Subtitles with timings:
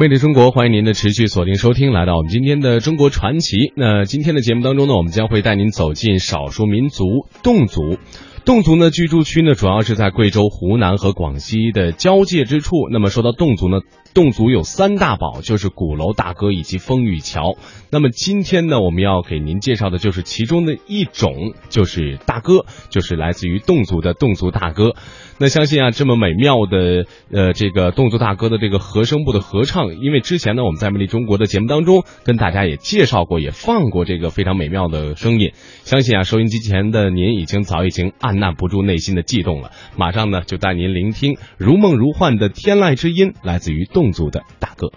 [0.00, 3.74] 魅力中国，欢迎您的持续锁定收听，来到我们今天的中国传奇。
[3.76, 7.04] 那今天的节目当中呢，我们将会带您走进少数民族
[7.42, 7.98] 侗族。
[8.44, 12.88] 侗族呢，居住区呢主要是在贵州、湖南和广西的交界之处。
[12.90, 13.80] 那么说到侗族呢，
[14.14, 17.56] 侗族有三大宝，就是鼓楼大哥以及风雨桥。
[17.90, 24.94] 那么今天呢，我们要给您介绍的就是其中的一种，就是大哥，就是来自于侗族的侗族大哥。
[25.38, 35.52] 那相信啊，这么美妙的呃这个侗族大哥的这个和声部的合唱，因为之前呢我们在魅力中国的节目当中跟大家也介绍过，也放过这个非常美妙的声音。
[35.84, 39.72] 相信啊，收音机前的您已经早已经按按捺不住内心的悸动了。
[39.96, 44.92] 马上呢就带您聆听如梦如幻的天籁之音，来自于侗族的大哥。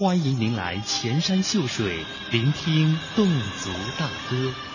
[0.00, 4.71] 欢迎您来前山秀水，聆听侗族大歌。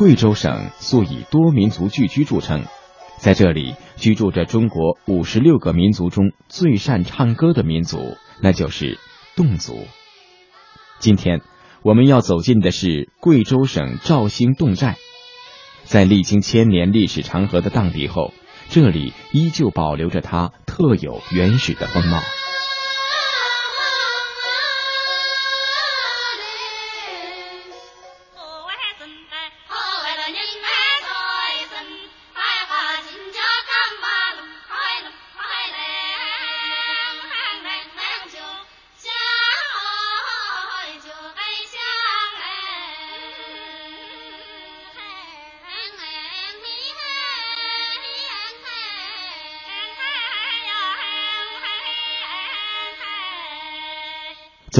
[0.00, 2.64] 贵州省素以多民族聚居著称，
[3.18, 8.98] 在这里居住着中国五十六个民族中最善唱歌的民族，那就是
[9.36, 9.86] 侗族。
[11.00, 11.42] 今天
[11.82, 14.96] 我们要走进的是贵州省肇兴侗寨，
[15.84, 18.32] 在历经千年历史长河的荡涤后，
[18.70, 22.22] 这里依旧保留着它特有原始的风貌。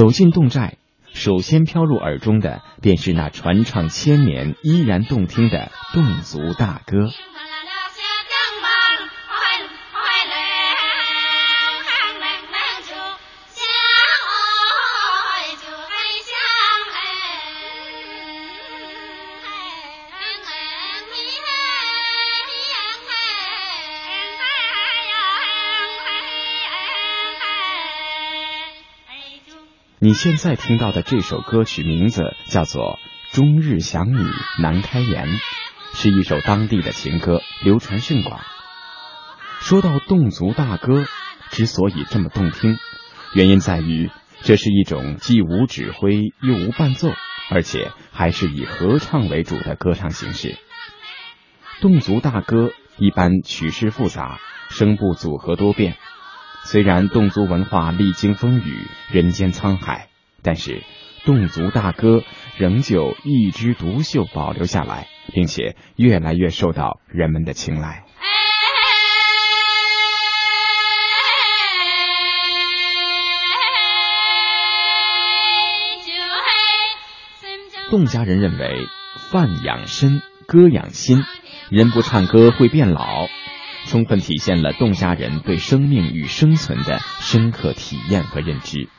[0.01, 0.77] 走进侗寨，
[1.13, 7.11] 首先飘入耳中的便是那传唱千年、依然动听的侗族大歌。
[30.03, 32.97] 你现在听到的这首歌曲名字叫做
[33.35, 34.25] 《终日想你
[34.59, 35.27] 难开言》，
[35.93, 38.41] 是一首当地的情歌，流传甚广。
[39.59, 41.05] 说到侗族大歌，
[41.51, 42.79] 之所以这么动听，
[43.35, 44.09] 原因在于
[44.41, 47.11] 这是一种既无指挥又无伴奏，
[47.51, 50.57] 而且还是以合唱为主的歌唱形式。
[51.79, 54.39] 侗族大歌一般曲式复杂，
[54.71, 55.95] 声部组合多变。
[56.63, 60.07] 虽然侗族文化历经风雨，人间沧海，
[60.41, 60.83] 但是
[61.25, 62.23] 侗族大歌
[62.57, 68.05] 仍旧一枝独秀，保留下来，并且越来越受到人们的青睐。
[77.89, 78.87] 侗家人认为，
[79.31, 81.21] 饭养身，歌养心，
[81.69, 83.27] 人不唱歌会变老。
[83.85, 88.89] 充分体现了侗家人对生命与生存的深刻体验和认知。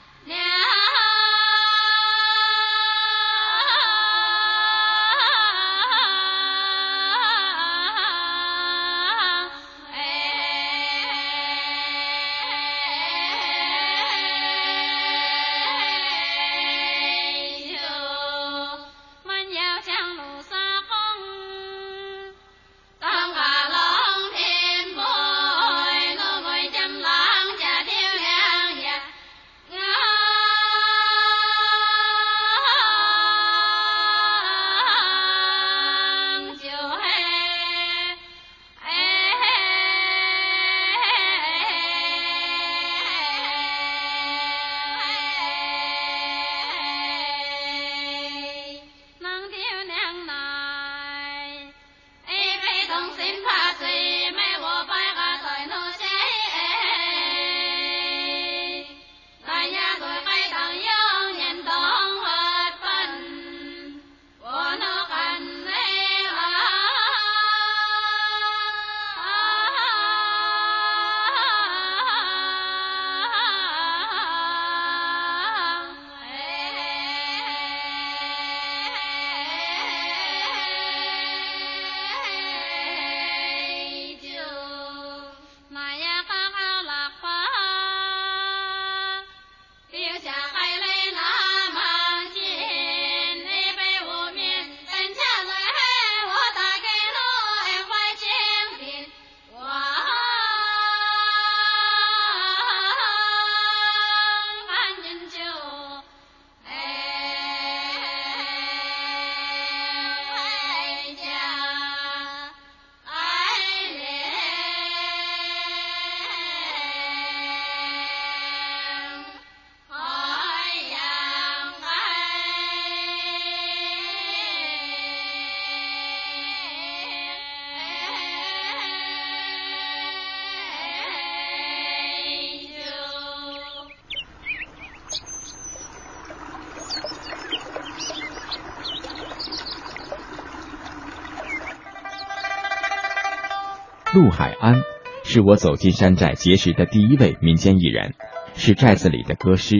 [144.14, 144.82] 陆海安
[145.24, 148.12] 是我走进山寨结识的第一位民间艺人，
[148.54, 149.76] 是寨子里的歌师。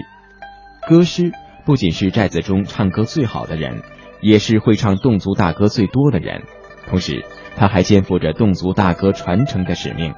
[0.88, 1.32] 歌师
[1.67, 3.82] 不仅是寨子中唱歌最好的人，
[4.23, 6.44] 也是会唱侗族大歌最多的人。
[6.88, 7.26] 同时，
[7.56, 10.14] 他还肩负着侗族大歌传承的使命。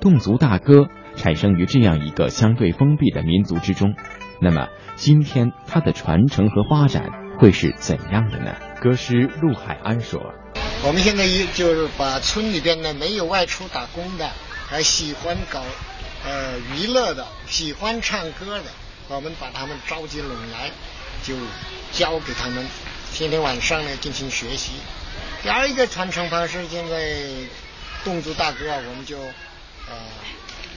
[0.00, 3.94] 侗族大歌产生于这样一个相对封闭的民族之中，
[4.40, 4.66] 那么
[4.96, 8.56] 今天它的传承和发展会是怎样的呢？
[8.80, 10.34] 歌师陆海安说
[10.86, 14.30] ：“我们现在一就是把村里边呢没有外出打工的，
[14.68, 15.62] 还喜欢搞
[16.22, 18.64] 呃娱乐的，喜欢唱歌的，
[19.08, 20.70] 我们把他们召集拢来，
[21.22, 21.34] 就
[21.90, 22.68] 教给他们，
[23.14, 24.72] 天天晚上呢进行学习。
[25.42, 27.16] 第二一个传承方式，现在
[28.04, 29.18] 侗族大歌啊，我们就。”
[29.86, 29.94] 呃，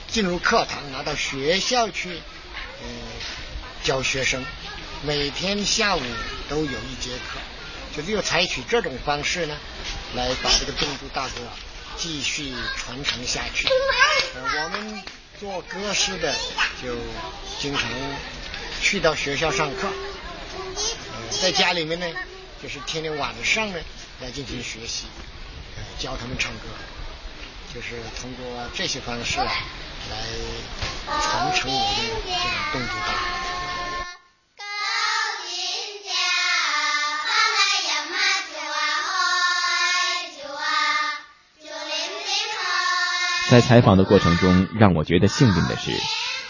[0.06, 2.20] 进入课堂，拿到学校去，
[2.82, 2.88] 呃，
[3.82, 4.44] 教学生，
[5.02, 6.02] 每天下午
[6.46, 7.38] 都有一节课，
[8.02, 9.56] 就采取这种方式呢，
[10.14, 11.34] 来把这个侗族大歌
[11.96, 13.68] 继续传承下去。
[14.34, 15.02] 呃，我们
[15.40, 16.34] 做歌师的
[16.82, 16.96] 就
[17.60, 17.90] 经常
[18.80, 22.06] 去到学校上课，呃，在家里面呢，
[22.62, 23.78] 就是天天晚上呢
[24.20, 25.06] 来进行学习，
[25.76, 26.68] 呃，教他们唱歌。
[27.74, 29.52] 就是通过这些方式来
[31.06, 32.10] 传承我们
[32.72, 33.12] 这种侗族大
[43.50, 45.90] 在采访的过程中，让我觉得幸运的是，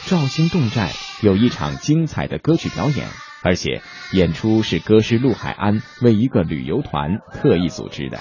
[0.08, 0.90] 赵兴侗寨
[1.22, 3.06] 有一场精彩的歌曲表演，
[3.44, 3.82] 而且
[4.14, 8.18] 演出是歌师陆海安为一个旅游团特意组织的。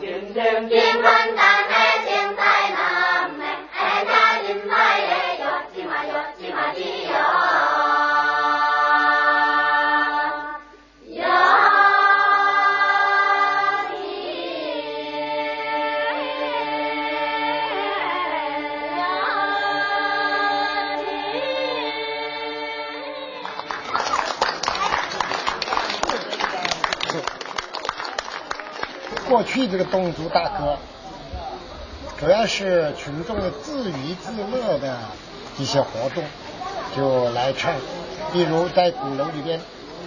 [0.00, 1.23] 今天结婚
[29.34, 30.76] 过去这个侗族大歌，
[32.20, 34.96] 主要是群众的自娱自乐的
[35.58, 36.22] 一些活动，
[36.96, 37.74] 就来唱。
[38.32, 39.60] 比如在鼓楼里边，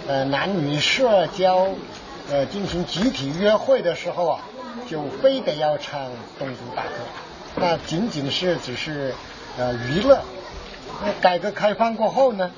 [0.06, 1.68] 呃，男女社交，
[2.30, 4.40] 呃，进行集体约会的时候啊，
[4.88, 6.00] 就非得要唱
[6.40, 6.88] 侗族大歌。
[7.56, 9.14] 那仅仅是只是
[9.58, 10.22] 呃娱乐。
[11.04, 12.50] 那改革开放过后呢，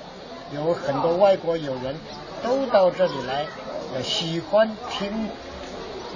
[0.55, 1.97] 有很多外国友人
[2.45, 3.47] 都到这里来，
[3.93, 5.29] 呃，喜欢听。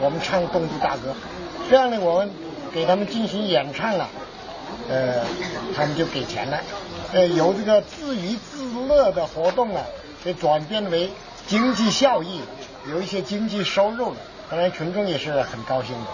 [0.01, 1.15] 我们唱侗族大歌，
[1.71, 2.31] 这样呢，我们
[2.73, 4.09] 给他们进行演唱了，
[4.89, 5.25] 呃，
[5.77, 6.59] 他们就给钱了，
[7.13, 9.83] 呃，由这个自娱自乐的活动啊，
[10.25, 11.11] 给转变为
[11.47, 12.41] 经济效益，
[12.91, 14.17] 有一些经济收入了，
[14.51, 16.11] 当然群众也是很高兴的。